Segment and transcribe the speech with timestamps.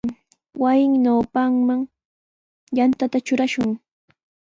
[0.61, 1.81] Wasinpa ñawpanman
[2.77, 3.71] yanta trurashun.